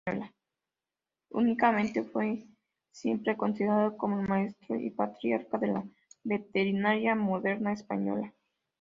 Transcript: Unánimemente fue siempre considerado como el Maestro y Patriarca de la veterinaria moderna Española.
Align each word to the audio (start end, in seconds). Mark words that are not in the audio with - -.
Unánimemente 1.29 2.03
fue 2.03 2.43
siempre 2.91 3.37
considerado 3.37 3.95
como 3.97 4.19
el 4.19 4.27
Maestro 4.27 4.75
y 4.75 4.89
Patriarca 4.89 5.59
de 5.59 5.67
la 5.67 5.83
veterinaria 6.23 7.13
moderna 7.13 7.71
Española. 7.71 8.33